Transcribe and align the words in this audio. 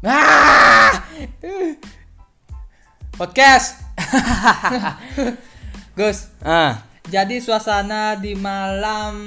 Ah! 0.00 0.96
Podcast. 3.20 3.76
Gus, 5.98 6.32
Ah, 6.40 6.88
jadi 7.04 7.36
suasana 7.44 8.16
di 8.16 8.32
malam 8.32 9.20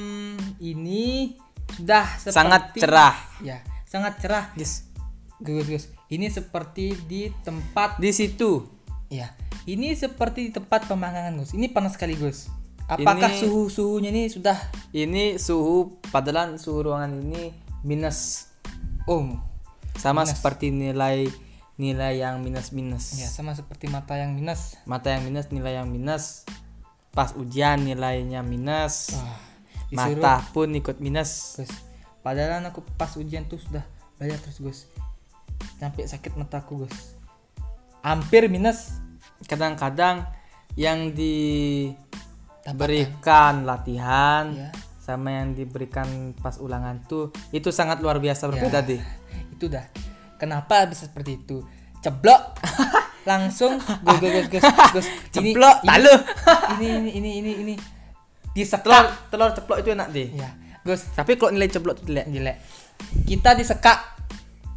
ini 0.58 1.38
sudah 1.78 2.18
seperti 2.18 2.34
sangat 2.34 2.64
cerah. 2.74 3.14
Ya, 3.46 3.62
sangat 3.86 4.18
cerah. 4.18 4.50
Yes. 4.58 4.90
Gus, 5.38 5.70
Gus. 5.70 5.86
Ini 6.10 6.34
seperti 6.34 6.98
di 7.06 7.30
tempat 7.46 8.02
Di 8.02 8.10
situ 8.10 8.66
ya. 9.14 9.30
Ini 9.70 9.94
seperti 9.94 10.50
di 10.50 10.52
tempat 10.58 10.90
pemandangan, 10.90 11.38
Gus. 11.38 11.54
Ini 11.54 11.70
panas 11.70 11.94
sekali, 11.94 12.18
Gus. 12.18 12.50
Apakah 12.90 13.30
Ini- 13.30 13.46
suhu-suhunya 13.46 14.10
ini 14.10 14.26
sudah 14.26 14.58
ini 14.90 15.38
suhu 15.38 16.02
padahal 16.10 16.58
suhu 16.58 16.90
ruangan 16.90 17.14
ini 17.22 17.54
minus 17.86 18.50
oh 19.08 19.53
sama 19.96 20.24
Minus. 20.24 20.32
seperti 20.34 20.68
nilai 20.70 21.28
nilai 21.74 22.22
yang 22.22 22.38
minus 22.38 22.70
minus. 22.70 23.18
ya 23.18 23.26
sama 23.26 23.54
seperti 23.54 23.90
mata 23.90 24.14
yang 24.14 24.34
minus. 24.34 24.78
Mata 24.86 25.10
yang 25.10 25.26
minus 25.26 25.50
nilai 25.50 25.82
yang 25.82 25.90
minus. 25.90 26.46
Pas 27.10 27.34
ujian 27.34 27.78
nilainya 27.78 28.42
minus. 28.42 29.14
Wah, 29.14 29.38
disuruh 29.90 30.22
Mata 30.22 30.42
pun 30.50 30.70
ikut 30.70 30.98
minus. 30.98 31.58
Gus. 31.58 31.70
Padahal 32.22 32.62
aku 32.64 32.82
pas 32.96 33.10
ujian 33.14 33.46
tuh 33.46 33.58
sudah 33.58 33.82
belajar 34.18 34.38
terus 34.40 34.58
Gus. 34.60 34.80
Sampai 35.78 36.06
sakit 36.06 36.34
mataku 36.34 36.86
Gus. 36.86 37.18
Hampir 38.02 38.46
minus. 38.48 38.94
Kadang-kadang 39.44 40.26
yang 40.74 41.14
diberikan 42.64 42.74
latihan 43.64 44.46
Ya. 44.54 44.70
sama 44.98 45.36
yang 45.36 45.54
diberikan 45.54 46.08
pas 46.34 46.58
ulangan 46.58 46.98
tuh 47.06 47.30
itu 47.52 47.70
sangat 47.70 48.00
luar 48.00 48.18
biasa 48.18 48.48
berbeda 48.48 48.82
Ya. 48.82 48.88
deh. 48.88 49.02
Itu 49.54 49.70
dah. 49.70 49.86
Kenapa 50.42 50.90
bisa 50.90 51.06
seperti 51.06 51.38
itu? 51.40 51.62
Ceblok. 52.02 52.58
Langsung 53.30 53.80
Gus 53.80 54.18
Gus 54.20 54.50
Gus. 54.50 54.64
Gus. 54.92 55.08
Ini- 55.40 55.54
Ceplok, 55.54 55.78
ini-. 55.86 56.22
Ini 56.76 56.88
ini 56.90 57.12
ini 57.14 57.30
ini 57.40 57.52
ini. 57.64 57.76
Telur, 58.54 59.06
telur 59.30 59.50
ceplok 59.54 59.78
itu 59.80 59.90
enak 59.94 60.10
deh. 60.12 60.28
Ya. 60.34 60.50
Gus, 60.84 61.08
Tapi 61.16 61.40
kalau 61.40 61.56
nilai 61.56 61.72
ceplok 61.72 62.02
itu 62.02 62.12
jelek. 62.12 62.26
jelek. 62.28 62.58
Kita 63.24 63.56
disekak. 63.56 64.00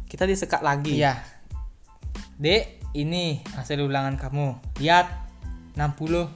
Kita 0.07 0.23
disekak 0.23 0.63
lagi. 0.63 0.95
Iya. 0.97 1.19
Dek, 2.37 2.63
ini 2.95 3.43
hasil 3.53 3.81
ulangan 3.81 4.15
kamu. 4.15 4.79
Lihat 4.79 5.05
60. 5.75 6.29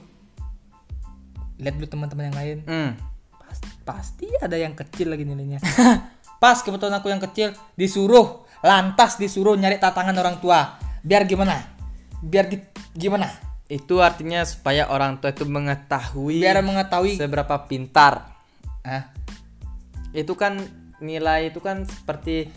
Lihat 1.56 1.74
dulu 1.78 1.86
teman-teman 1.88 2.28
yang 2.28 2.36
lain. 2.36 2.58
Hmm. 2.68 2.90
Pas- 3.32 3.64
pasti 3.82 4.28
ada 4.38 4.54
yang 4.54 4.76
kecil 4.76 5.08
lagi 5.08 5.24
nilainya. 5.24 5.58
Pas 6.42 6.58
kebetulan 6.58 6.98
aku 6.98 7.06
yang 7.06 7.22
kecil 7.22 7.54
disuruh 7.78 8.42
lantas 8.66 9.14
disuruh 9.14 9.54
nyari 9.54 9.78
tantangan 9.78 10.18
orang 10.18 10.42
tua. 10.42 10.74
Biar 11.06 11.22
gimana? 11.22 11.54
Biar 12.18 12.50
di, 12.50 12.58
gimana? 12.98 13.30
Itu 13.70 14.02
artinya 14.02 14.42
supaya 14.42 14.90
orang 14.90 15.22
tua 15.22 15.30
itu 15.30 15.46
mengetahui 15.46 16.42
Biar 16.42 16.58
mengetahui 16.66 17.14
seberapa 17.14 17.62
pintar. 17.70 18.34
ah, 18.82 19.14
Itu 20.10 20.34
kan 20.34 20.58
nilai 20.98 21.54
itu 21.54 21.62
kan 21.62 21.86
seperti 21.86 22.50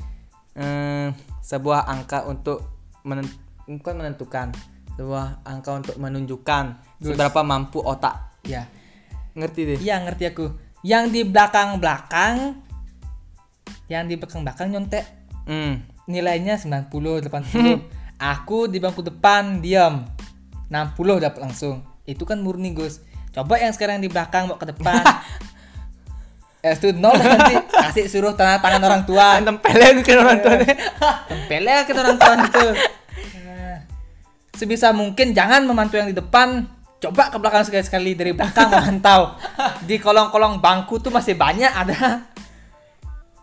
eh, 0.57 1.07
sebuah 1.45 1.85
angka 1.85 2.25
untuk 2.25 2.65
menen- 3.05 3.29
bukan 3.69 4.01
menentukan, 4.01 4.49
sebuah 4.97 5.45
angka 5.45 5.71
untuk 5.77 5.95
menunjukkan 6.01 6.65
seberapa 7.05 7.45
mampu 7.45 7.85
otak. 7.85 8.41
ya. 8.41 8.65
Ngerti 9.37 9.61
deh. 9.61 9.77
Iya, 9.77 10.01
ngerti 10.01 10.23
aku. 10.33 10.45
Yang 10.81 11.05
di 11.13 11.21
belakang-belakang 11.29 12.64
yang 13.91 14.09
di 14.09 14.17
belakang-belakang 14.17 14.73
nyontek 14.73 15.05
Hmm. 15.45 15.85
nilainya 16.09 16.57
90 16.57 16.89
80 17.21 17.85
aku 18.17 18.65
di 18.65 18.81
bangku 18.81 19.05
depan 19.05 19.61
diam. 19.61 20.09
60 20.69 21.21
dapat 21.21 21.39
langsung. 21.45 21.85
Itu 22.05 22.25
kan 22.25 22.41
murni 22.41 22.73
Gus. 22.73 23.01
Coba 23.29 23.61
yang 23.61 23.69
sekarang 23.69 24.01
di 24.01 24.09
belakang 24.09 24.49
bawa 24.49 24.59
ke 24.59 24.67
depan. 24.73 25.03
Eh 26.65 26.73
itu 26.73 26.89
nol 26.97 27.13
nanti. 27.13 27.61
Kasih 27.69 28.09
suruh 28.09 28.33
tanda 28.33 28.57
tangan 28.57 28.81
orang 28.81 29.05
tua. 29.05 29.37
Tempelin 29.45 30.01
ke 30.01 30.17
orang 30.17 30.41
tuanya. 30.41 30.73
tempelnya 31.29 31.85
ke 31.85 31.93
orang 31.93 32.17
tua 32.17 32.33
itu. 32.41 32.65
Sebisa 34.57 34.89
mungkin 34.89 35.37
jangan 35.37 35.61
memantau 35.61 36.01
yang 36.01 36.09
di 36.09 36.17
depan. 36.17 36.65
Coba 36.97 37.29
ke 37.29 37.37
belakang 37.37 37.69
sekali-sekali 37.69 38.17
dari 38.17 38.33
belakang 38.33 38.73
memantau. 38.73 39.37
Di 39.85 40.01
kolong-kolong 40.01 40.57
bangku 40.57 40.97
tuh 40.97 41.13
masih 41.13 41.37
banyak 41.37 41.69
ada 41.69 42.33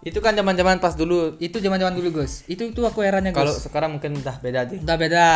Itu 0.02 0.18
kan 0.18 0.34
zaman-zaman 0.34 0.82
pas 0.82 0.98
dulu. 0.98 1.38
itu 1.38 1.62
zaman-zaman 1.62 1.94
dulu 1.94 2.22
Gus. 2.22 2.42
Itu 2.50 2.66
itu 2.66 2.82
aku 2.82 3.06
Kalau 3.06 3.54
Gus. 3.54 3.62
Sekarang 3.62 3.98
mungkin 3.98 4.18
udah 4.18 4.36
beda 4.42 4.66
deh. 4.66 4.82
udah 4.82 4.96
beda. 4.98 5.26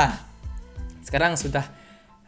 Sekarang 1.07 1.39
sudah 1.39 1.63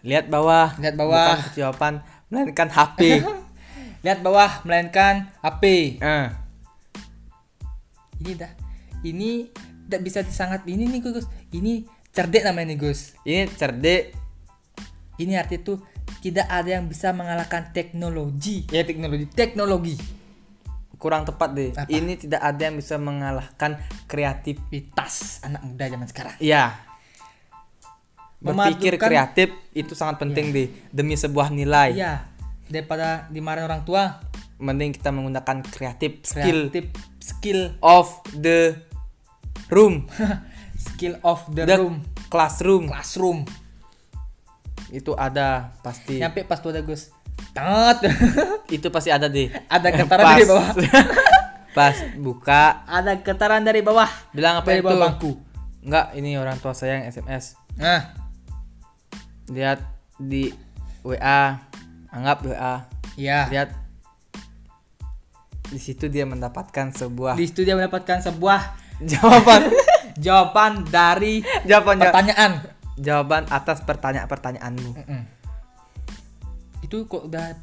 lihat 0.07 0.31
bawah, 0.31 0.71
Lihat 0.79 0.95
bawah. 0.95 1.35
bukan 1.35 1.59
jawaban 1.59 1.95
melainkan 2.31 2.71
HP. 2.71 3.27
lihat 4.07 4.23
bawah 4.23 4.63
melainkan 4.63 5.27
HP 5.43 5.99
Eh, 5.99 6.27
ini 8.23 8.33
dah. 8.39 8.53
Ini 9.03 9.31
tidak 9.91 10.01
bisa 10.07 10.21
disangat. 10.23 10.63
Ini 10.63 10.87
nih 10.87 11.03
Gus. 11.03 11.27
Ini 11.51 11.83
cerdik 12.15 12.47
namanya 12.47 12.71
nih 12.71 12.79
Gus. 12.79 13.19
Ini 13.27 13.51
cerdik. 13.59 14.15
ini 15.19 15.35
arti 15.35 15.59
tuh 15.59 15.83
tidak 16.23 16.47
ada 16.47 16.79
yang 16.79 16.87
bisa 16.87 17.11
mengalahkan 17.11 17.75
teknologi. 17.75 18.71
Ya 18.71 18.87
teknologi. 18.87 19.27
Teknologi 19.35 20.18
Kurang 20.99 21.23
tepat 21.23 21.49
deh. 21.53 21.71
Apa? 21.73 21.87
Ini 21.87 22.19
tidak 22.19 22.43
ada 22.43 22.59
yang 22.61 22.75
bisa 22.75 22.95
mengalahkan 22.95 23.79
kreatif. 24.05 24.59
Vitas 24.67 25.39
anak 25.41 25.63
muda 25.63 25.87
zaman 25.87 26.07
sekarang 26.07 26.35
Iya. 26.39 26.75
Berpikir 28.39 28.95
Memadukan- 28.95 29.03
kreatif 29.05 29.49
itu 29.73 29.93
sangat 29.93 30.19
penting 30.19 30.51
deh 30.51 30.69
demi 30.91 31.15
sebuah 31.15 31.51
nilai. 31.51 31.91
iya 31.93 32.23
daripada 32.65 33.25
dimarahin 33.29 33.65
orang 33.65 33.83
tua 33.83 34.21
Mending 34.59 34.91
kita 34.93 35.09
menggunakan 35.09 35.63
kreatif 35.65 36.23
skill 36.23 36.69
kreatif 36.69 36.91
skill 37.19 37.61
of 37.79 38.11
the 38.33 38.75
room, 39.69 40.11
skill 40.89 41.15
of 41.23 41.47
the, 41.49 41.63
the 41.63 41.79
room 41.79 42.03
classroom. 42.29 42.87
classroom 42.87 43.47
Itu 44.89 45.15
ada 45.15 45.79
pasti. 45.79 46.19
nyampe 46.19 46.43
pas 46.43 46.59
tuh 46.59 46.71
ada 46.71 46.81
Gus 46.81 47.15
Tet. 47.55 47.99
Itu 48.77 48.89
pasti 48.93 49.11
ada 49.11 49.27
deh. 49.27 49.49
ada 49.67 49.89
getaran 49.99 50.25
dari 50.37 50.47
bawah 50.47 50.69
Pas 51.79 51.97
buka 52.19 52.83
ada 52.89 53.13
getaran 53.23 53.63
dari 53.63 53.81
bawah 53.85 54.09
bilang 54.35 54.59
apa 54.59 54.69
dari 54.73 54.83
itu? 54.83 54.99
bangku 54.99 55.33
Enggak, 55.79 56.11
ini 56.19 56.35
orang 56.35 56.59
tua 56.59 56.75
saya 56.75 57.01
yang 57.01 57.07
SMS. 57.09 57.55
nah 57.79 58.13
Lihat 59.49 59.81
di 60.19 60.51
WA, 61.07 61.57
anggap 62.11 62.45
WA. 62.45 62.85
iya 63.15 63.47
Lihat 63.49 63.71
di 65.69 65.81
situ 65.81 66.09
dia 66.09 66.25
mendapatkan 66.25 66.91
sebuah 66.97 67.37
di 67.37 67.45
situ 67.47 67.63
dia 67.63 67.77
mendapatkan 67.77 68.25
sebuah 68.25 68.61
jawaban 69.05 69.69
jawaban 70.17 70.83
dari 70.89 71.45
jawaban 71.69 72.01
pertanyaan 72.01 72.53
jawaban 72.99 73.47
atas 73.49 73.85
pertanyaan-pertanyaanmu. 73.87 74.91
Mm-mm. 74.99 75.23
Itu 76.83 77.05
kok 77.07 77.27
udah 77.27 77.57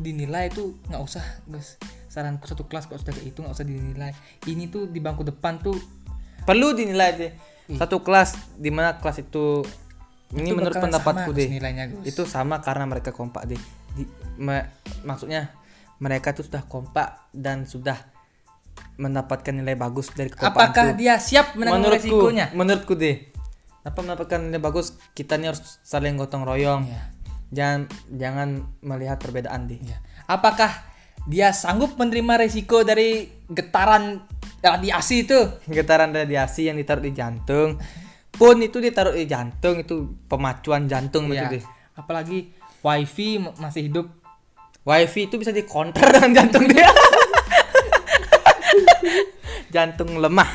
dinilai 0.00 0.48
itu 0.48 0.76
nggak 0.88 1.02
usah 1.02 1.24
guys 1.44 1.76
saranku 2.08 2.48
satu 2.48 2.64
kelas 2.66 2.88
kok 2.88 2.98
sudah 2.98 3.12
kayak 3.12 3.32
itu 3.32 3.38
nggak 3.44 3.54
usah 3.54 3.66
dinilai 3.68 4.12
ini 4.48 4.66
tuh 4.66 4.88
di 4.88 4.98
bangku 4.98 5.22
depan 5.22 5.60
tuh 5.60 5.76
Perlu 6.40 6.72
dinilai 6.72 7.10
deh. 7.16 7.32
Satu 7.76 8.02
kelas 8.02 8.34
di 8.58 8.72
mana 8.72 8.98
kelas 8.98 9.22
itu 9.22 9.62
ini 10.34 10.50
itu 10.50 10.56
menurut 10.56 10.78
pendapatku 10.78 11.30
sama, 11.30 11.38
deh. 11.38 11.48
Nilainya 11.50 11.84
Gus. 11.90 12.04
Itu 12.06 12.22
sama 12.26 12.58
karena 12.62 12.86
mereka 12.86 13.10
kompak 13.14 13.46
deh. 13.46 13.60
Di, 13.94 14.04
me- 14.38 14.66
maksudnya 15.04 15.52
mereka 16.00 16.32
tuh 16.32 16.46
sudah 16.46 16.64
kompak 16.64 17.28
dan 17.34 17.66
sudah 17.68 17.98
mendapatkan 18.96 19.52
nilai 19.52 19.76
bagus 19.76 20.12
dari 20.12 20.32
kekompakan 20.32 20.56
apakah 20.72 20.86
tuh. 20.92 20.96
dia 20.96 21.14
siap 21.16 21.56
menanggung 21.56 21.88
menurutku 21.88 22.04
resikonya 22.08 22.46
menurutku 22.52 22.92
deh 22.96 23.16
apa 23.80 23.98
mendapatkan 24.00 24.38
nilai 24.44 24.60
bagus 24.60 24.96
kita 25.16 25.40
nih 25.40 25.52
harus 25.52 25.80
saling 25.84 26.20
gotong 26.20 26.44
royong 26.44 26.84
Iya. 26.84 27.00
Jangan 27.50 27.86
jangan 28.08 28.48
melihat 28.80 29.18
perbedaan 29.18 29.66
deh 29.66 29.78
Ya. 29.82 29.98
apakah 30.26 30.70
dia 31.28 31.52
sanggup 31.52 31.98
menerima 32.00 32.46
resiko 32.48 32.80
dari 32.80 33.28
getaran 33.52 34.24
radiasi 34.64 35.28
itu? 35.28 35.36
Getaran 35.68 36.16
radiasi 36.16 36.72
yang 36.72 36.80
ditaruh 36.80 37.04
di 37.04 37.12
jantung. 37.12 37.76
Pun 38.32 38.56
itu 38.64 38.80
ditaruh 38.80 39.12
di 39.12 39.28
jantung 39.28 39.76
itu 39.76 40.16
pemacuan 40.30 40.88
jantung 40.88 41.28
Ya. 41.28 41.44
itu 41.44 41.60
deh 41.60 41.64
apalagi 41.92 42.48
wifi 42.80 43.36
masih 43.60 43.92
hidup. 43.92 44.06
Wifi 44.80 45.28
itu 45.28 45.36
bisa 45.36 45.52
dikonter 45.52 46.08
dengan 46.16 46.32
jantung 46.40 46.64
dia. 46.64 46.88
Jantung 49.70 50.18
lemah. 50.18 50.50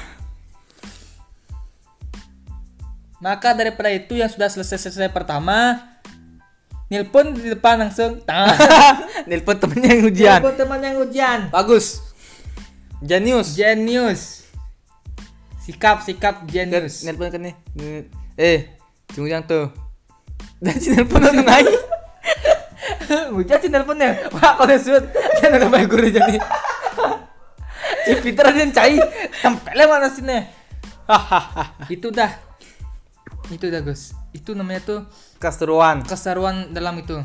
Maka 3.24 3.56
daripada 3.56 3.88
itu 3.90 4.20
yang 4.20 4.28
sudah 4.28 4.52
selesai 4.52 4.92
selesai 4.92 5.08
pertama 5.08 5.80
Nilpon 6.86 7.34
di 7.34 7.50
depan 7.50 7.82
langsung. 7.82 8.22
Nelpon 9.30 9.58
temennya 9.58 9.90
yang 9.98 10.06
ujian. 10.06 10.40
Nilpon 10.40 10.56
teman 10.58 10.80
yang 10.86 10.98
ujian. 11.02 11.40
Bagus. 11.50 12.06
Jenius. 13.02 13.58
Genius. 13.58 14.22
sikap 15.66 16.06
sikap 16.06 16.46
jenius. 16.46 17.02
Nelpon 17.10 17.34
kan 17.34 17.42
nih. 17.42 17.56
Eh, 18.38 18.78
Cung 19.18 19.26
Ujang 19.26 19.50
tuh. 19.50 19.74
Dan 20.64 20.78
si 20.78 20.94
nelpon 20.94 21.26
udah 21.26 21.42
naik. 21.42 21.74
Bujang 23.36 23.60
sih 23.62 23.70
teleponnya 23.70 24.30
wah 24.34 24.58
kalau 24.58 24.78
shoot 24.78 25.04
jangan 25.42 25.62
ada 25.62 25.68
baik 25.70 25.88
guru 25.90 26.10
jadi 26.10 26.38
si 28.06 28.12
Peter 28.22 28.46
aja 28.46 28.60
yang 28.62 28.74
cai 28.74 28.98
tempelnya 29.42 29.86
mana 29.86 30.10
sini. 30.10 30.40
Itu 31.90 32.10
dah. 32.10 32.32
Itu 33.54 33.70
dah 33.70 33.82
Gus 33.86 34.25
itu 34.36 34.52
namanya 34.52 34.84
tuh 34.84 35.00
Keseruan 35.40 36.04
keseruan 36.04 36.76
dalam 36.76 37.00
itu 37.00 37.16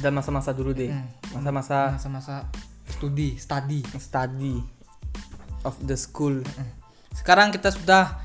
dan 0.00 0.16
masa-masa 0.16 0.56
dulu 0.56 0.72
deh. 0.72 0.88
Masa-masa 1.36 1.92
masa-masa 1.92 2.48
studi 2.88 3.36
study 3.36 3.84
study 4.00 4.56
of 5.62 5.76
the 5.84 5.94
school. 5.98 6.40
sekarang 7.12 7.52
kita 7.52 7.68
sudah 7.68 8.24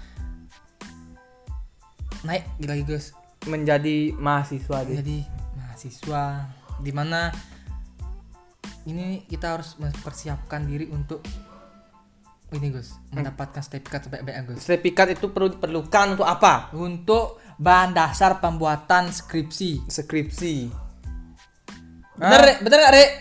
naik 2.24 2.48
lagi 2.64 2.88
Gus 2.88 3.12
Menjadi 3.52 4.16
mahasiswa 4.16 4.88
deh. 4.88 4.98
jadi 5.04 5.20
mahasiswa 5.60 6.24
di 6.80 6.92
mana 6.96 7.36
ini 8.88 9.28
kita 9.28 9.60
harus 9.60 9.76
mempersiapkan 9.76 10.64
diri 10.64 10.88
untuk 10.88 11.20
ini 12.56 12.72
Gus 12.72 12.96
mendapatkan 13.12 13.60
sertifikat 13.60 14.08
sebaik-baiknya 14.08 14.44
Gus 14.48 14.64
Sertifikat 14.64 15.20
itu 15.20 15.32
perlu 15.36 15.52
diperlukan 15.52 16.16
untuk 16.16 16.28
apa? 16.28 16.72
untuk 16.78 17.44
bahan 17.60 17.92
dasar 17.92 18.40
pembuatan 18.40 19.12
skripsi 19.12 19.90
Skripsi. 19.92 20.56
bener 22.16 22.40
Rek? 22.40 22.58
bener 22.64 22.78
gak 22.80 22.94
Rek? 22.96 23.12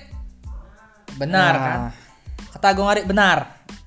benar 1.16 1.52
Nah. 1.52 1.64
kan 1.64 1.78
kata 2.54 2.68
gue 2.76 2.84
Rek 3.02 3.06
benar 3.08 3.38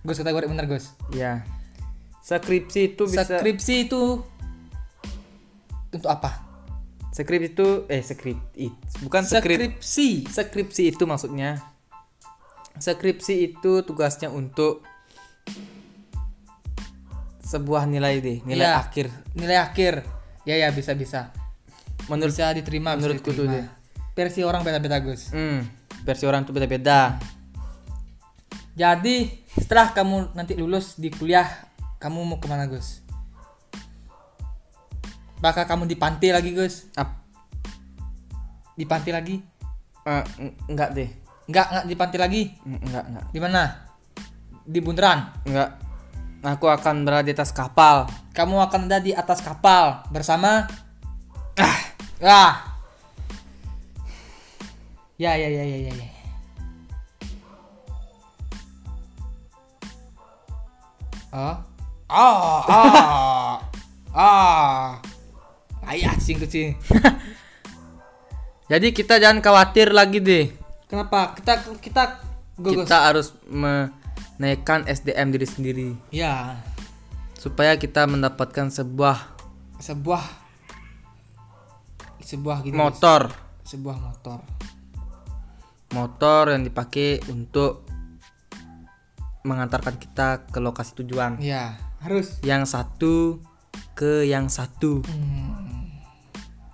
Gus 0.04 0.18
kata 0.20 0.30
gue 0.36 0.42
Rek 0.44 0.52
benar 0.52 0.68
Gus 0.68 0.92
Ya. 1.16 1.44
Skripsi 2.20 2.94
itu 2.94 3.10
bisa 3.10 3.26
skripsi 3.26 3.90
itu 3.90 4.22
untuk 5.90 6.10
apa 6.10 6.46
skripsi 7.10 7.48
itu 7.58 7.68
eh 7.90 8.02
skrip 8.06 8.38
it, 8.54 8.74
bukan 9.02 9.26
skrip 9.26 9.58
skripsi 9.58 10.30
skripsi 10.30 10.94
itu 10.94 11.04
maksudnya 11.10 11.58
skripsi 12.78 13.34
itu 13.50 13.82
tugasnya 13.84 14.30
untuk 14.30 14.86
sebuah 17.50 17.84
nilai 17.84 18.20
deh, 18.20 18.38
nilai 18.44 18.62
Iya. 18.64 18.78
akhir. 18.80 19.08
nilai 19.34 19.58
akhir 19.58 19.94
ya 20.44 20.56
ya 20.56 20.70
bisa 20.70 20.94
bisa 20.94 21.34
Menurut 22.06 22.30
bisa 22.32 22.54
diterima 22.54 22.94
menurutku 22.94 23.30
tuh 23.32 23.46
diterima. 23.46 23.74
versi 24.14 24.42
orang 24.42 24.62
beda-beda 24.62 24.98
Gus 25.00 25.30
hmm, 25.30 25.60
versi 26.04 26.24
orang 26.24 26.42
tuh 26.44 26.54
beda-beda. 26.54 27.18
jadi 28.72 29.16
setelah 29.52 29.92
kamu 29.92 30.34
nanti 30.34 30.54
lulus 30.54 30.96
di 30.96 31.10
kuliah 31.10 31.46
kamu 31.98 32.22
mau 32.24 32.38
ke 32.38 32.46
mana 32.46 32.66
Gus 32.66 33.02
bakal 35.38 35.66
kamu 35.66 35.84
di 35.86 35.96
pantai 35.96 36.30
lagi 36.32 36.52
Gus 36.52 36.88
Ap, 36.94 37.16
di 38.74 38.84
pantai 38.84 39.12
lagi 39.12 39.36
eng- 40.38 40.58
enggak 40.68 40.90
deh. 40.92 41.10
enggak 41.46 41.66
enggak 41.68 41.86
di 41.86 41.96
pantai 41.96 42.20
lagi 42.20 42.42
Eng- 42.62 42.82
Enggak, 42.84 43.04
enggak. 43.06 43.26
di 43.28 43.40
mana 43.40 43.62
di 44.64 44.80
bundaran 44.80 45.20
Enggak. 45.44 45.70
Aku 46.40 46.72
akan 46.72 47.04
berada 47.04 47.28
di 47.28 47.36
atas 47.36 47.52
kapal. 47.52 48.08
kamu 48.32 48.64
akan 48.64 48.88
ada 48.88 49.04
di 49.04 49.12
atas 49.12 49.44
kapal. 49.44 50.08
Bersama? 50.08 50.64
Ah 51.60 51.80
ah. 52.24 52.54
Ya 55.20 55.36
ya 55.36 55.52
ya 55.52 55.64
ya 55.68 55.78
ya, 55.84 55.92
ya. 55.92 56.10
ah 61.36 61.60
ah 62.08 62.64
ah. 62.72 63.56
Ah. 64.16 64.88
Ayah 65.84 66.16
asing 66.16 66.40
kucing. 66.40 66.80
Jadi 68.72 68.96
kita 68.96 69.20
jangan 69.20 69.44
khawatir 69.44 69.92
lagi 69.92 70.24
deh. 70.24 70.56
kenapa? 70.88 71.36
Kita 71.36 71.68
kita 71.84 72.04
gugus. 72.56 72.88
Kita 72.88 73.12
harus 73.12 73.36
menaikkan 74.40 74.88
SDM 74.88 75.36
diri 75.36 75.48
sendiri 75.48 75.90
ya 76.10 76.56
supaya 77.36 77.76
kita 77.76 78.08
mendapatkan 78.08 78.72
sebuah 78.72 79.36
sebuah 79.84 80.24
sebuah 82.24 82.58
guys. 82.64 82.74
motor. 82.74 83.22
sebuah 83.68 83.98
motor 84.00 84.40
motor 85.94 86.56
yang 86.56 86.64
dipakai 86.64 87.20
untuk 87.28 87.86
mengantarkan 89.44 89.96
kita 89.96 90.48
ke 90.52 90.60
lokasi 90.60 91.00
tujuan. 91.04 91.40
ya 91.40 91.80
harus 92.04 92.44
Yang 92.44 92.76
satu 92.76 93.16
ke 93.96 94.28
yang 94.28 94.48
satu. 94.48 95.04
Hmm. 95.04 95.92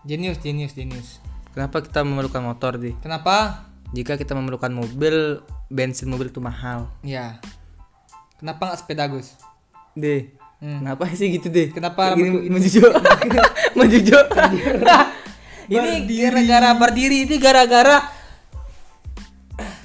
Jenius, 0.06 0.38
jenius, 0.42 0.78
jenius. 0.78 1.18
Kenapa 1.56 1.82
kita 1.82 2.06
memerlukan 2.06 2.46
motor 2.46 2.78
di? 2.78 2.94
Kenapa? 3.02 3.66
Jika 3.92 4.16
kita 4.16 4.34
memerlukan 4.34 4.72
mobil, 4.72 5.40
bensin 5.68 6.10
mobil 6.10 6.28
itu 6.28 6.40
mahal. 6.40 6.90
Ya. 7.02 7.38
Kenapa 8.36 8.72
nggak 8.72 8.80
sepeda 8.82 9.06
Gus? 9.08 9.38
Deh. 9.94 10.34
Hmm. 10.58 10.82
Kenapa 10.82 11.08
sih 11.12 11.30
gitu 11.32 11.48
deh? 11.48 11.70
Kenapa 11.70 12.16
menjujuk? 12.16 12.92
menjujuk. 13.80 14.26
Ini 15.66 15.92
gara-gara 16.06 16.78
berdiri, 16.78 17.26
ini 17.26 17.42
gara-gara 17.42 17.98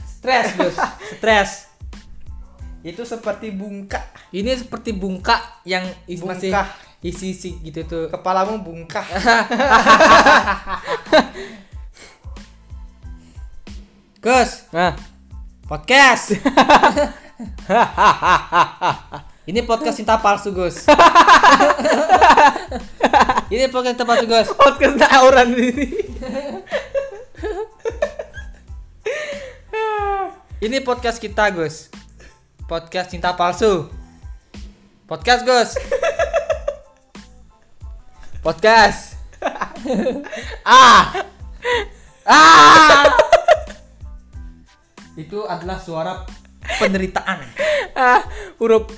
stres 0.04 0.52
Gus, 0.52 0.76
stres. 1.16 1.50
itu 2.80 3.00
seperti 3.04 3.48
bungkak. 3.48 4.04
Ini 4.28 4.56
seperti 4.56 4.92
bungkak 4.92 5.40
yang 5.64 5.84
is- 6.04 6.20
masih 6.20 6.52
Bungkah. 6.52 6.68
isi-isi 7.00 7.56
gitu 7.60 7.80
tuh. 7.84 8.04
Kepalamu 8.08 8.60
bungkak. 8.60 9.04
Gus, 14.20 14.68
Nah, 14.68 14.92
podcast. 15.64 16.36
ini 19.48 19.64
podcast 19.64 19.96
cinta 19.96 20.20
palsu 20.20 20.52
Gus. 20.52 20.84
ini 23.48 23.64
podcast 23.72 23.96
cinta 23.96 24.04
palsu 24.04 24.28
Gus. 24.28 24.52
podcast 24.52 25.00
tawuran 25.00 25.56
ini. 25.56 25.88
Ini 30.68 30.84
podcast 30.84 31.16
kita, 31.16 31.48
Gus. 31.56 31.88
Podcast 32.68 33.16
cinta 33.16 33.32
palsu. 33.32 33.88
Podcast, 35.08 35.48
Gus. 35.48 35.80
Podcast. 38.44 39.16
ah. 40.68 41.24
Ah. 42.28 43.29
Itu 45.20 45.44
adalah 45.44 45.76
suara 45.76 46.24
penderitaan. 46.80 47.38
ah, 47.98 48.24
huruf 48.56 48.88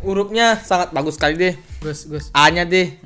hurufnya 0.00 0.56
sangat 0.58 0.90
bagus 0.96 1.20
sekali 1.20 1.36
deh. 1.36 1.54
Gus, 1.84 2.08
Gus. 2.08 2.32
A-nya 2.32 2.64
deh. 2.64 2.96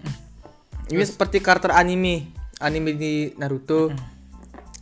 Ini 0.87 1.03
seperti 1.03 1.43
karakter 1.43 1.75
anime. 1.75 2.31
Anime 2.63 2.95
di 2.95 3.35
Naruto. 3.37 3.91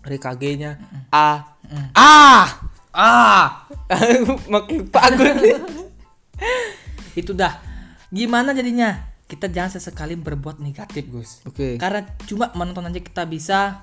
Rikage-nya 0.04 0.76
A. 1.08 1.56
A. 1.96 2.44
Ah. 2.92 3.64
Makin 4.52 4.92
bagus. 4.92 5.64
Itu 7.20 7.32
dah. 7.32 7.58
Gimana 8.12 8.52
jadinya? 8.52 9.10
Kita 9.24 9.48
jangan 9.48 9.80
sesekali 9.80 10.14
berbuat 10.14 10.60
negatif, 10.60 11.08
Gus. 11.08 11.30
Oke. 11.48 11.80
Karena 11.80 12.04
cuma 12.28 12.52
menonton 12.52 12.86
aja 12.86 13.00
kita 13.00 13.24
bisa 13.24 13.82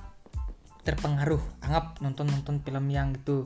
terpengaruh. 0.82 1.62
Anggap 1.66 2.02
nonton-nonton 2.02 2.62
film 2.66 2.86
yang 2.90 3.14
itu 3.14 3.46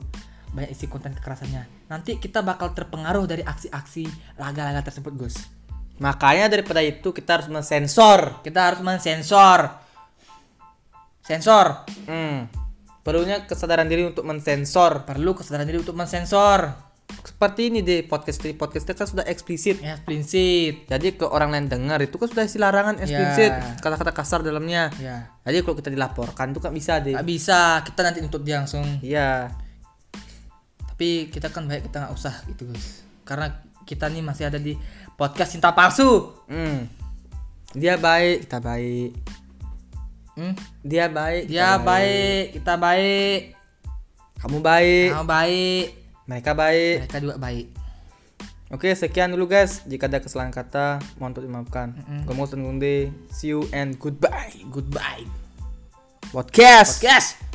banyak 0.52 0.72
isi 0.72 0.86
konten 0.88 1.12
kekerasannya. 1.12 1.88
Nanti 1.92 2.16
kita 2.16 2.40
bakal 2.40 2.72
terpengaruh 2.72 3.28
dari 3.28 3.42
aksi-aksi 3.44 4.36
laga-laga 4.40 4.86
tersebut, 4.86 5.12
Gus. 5.16 5.36
Makanya 6.00 6.52
daripada 6.52 6.84
itu 6.84 7.12
kita 7.12 7.40
harus 7.40 7.48
mensensor. 7.48 8.40
Kita 8.44 8.72
harus 8.72 8.80
mensensor. 8.84 9.80
Sensor. 11.24 11.88
Hmm. 12.06 12.46
Perlunya 13.00 13.46
kesadaran 13.46 13.88
diri 13.88 14.06
untuk 14.06 14.26
mensensor. 14.26 15.06
Perlu 15.08 15.32
kesadaran 15.34 15.66
diri 15.66 15.80
untuk 15.80 15.96
mensensor. 15.96 16.85
Seperti 17.06 17.68
ini 17.68 17.84
deh 17.84 18.06
podcast 18.06 18.40
podcast 18.56 18.84
kita 18.88 18.96
kan 18.96 19.08
sudah 19.12 19.24
eksplisit. 19.28 19.76
Ya, 19.82 20.00
prinsip. 20.00 20.88
Jadi 20.88 21.20
ke 21.20 21.26
orang 21.28 21.52
lain 21.52 21.66
dengar 21.68 22.00
itu 22.00 22.16
kan 22.16 22.32
sudah 22.32 22.44
isi 22.48 22.56
larangan 22.56 22.96
eksplisit, 22.96 23.52
Ya. 23.52 23.76
kata-kata 23.76 24.10
kasar 24.16 24.40
dalamnya. 24.40 24.88
Ya. 24.96 25.36
Jadi 25.44 25.60
kalau 25.60 25.76
kita 25.76 25.92
dilaporkan 25.92 26.56
itu 26.56 26.60
kan 26.64 26.72
bisa 26.72 26.98
deh. 26.98 27.12
Gak 27.12 27.28
bisa. 27.28 27.84
Kita 27.84 28.00
nanti 28.00 28.24
nuntut 28.24 28.40
dia 28.40 28.62
langsung. 28.62 28.86
Iya. 29.04 29.52
Tapi 30.96 31.28
kita 31.28 31.52
kan 31.52 31.68
baik 31.68 31.92
kita 31.92 32.08
nggak 32.08 32.14
usah 32.16 32.34
gitu, 32.48 32.72
Gus. 32.72 33.04
Karena 33.28 33.52
kita 33.84 34.08
nih 34.08 34.24
masih 34.24 34.48
ada 34.48 34.56
di 34.56 34.72
podcast 35.14 35.52
cinta 35.52 35.76
palsu. 35.76 36.32
Hmm. 36.48 36.88
Dia 37.76 38.00
baik, 38.00 38.48
kita 38.48 38.58
baik. 38.64 39.10
Hmm? 40.36 40.52
Dia 40.80 41.08
baik, 41.12 41.42
Dia 41.48 41.76
kita 41.76 41.84
baik, 41.84 42.44
kita 42.60 42.74
baik, 42.76 43.40
Kamu 44.36 44.58
baik, 44.60 45.08
kamu 45.16 45.28
baik, 45.28 45.86
mereka 46.26 46.52
baik. 46.52 47.06
mereka 47.06 47.18
juga 47.22 47.36
baik. 47.38 47.66
Oke, 48.74 48.90
sekian 48.98 49.30
dulu 49.30 49.46
guys. 49.46 49.86
Jika 49.86 50.10
ada 50.10 50.18
kesalahan 50.18 50.50
kata, 50.50 50.98
mohon 51.22 51.30
untuk 51.30 51.46
dimaafkan. 51.46 51.94
Gomus 52.26 52.50
dan 52.50 52.66
Gunde, 52.66 53.14
see 53.30 53.54
you 53.54 53.62
and 53.70 53.94
goodbye. 54.02 54.58
Goodbye. 54.74 55.22
Podcast. 56.34 56.98
Podcast. 56.98 57.45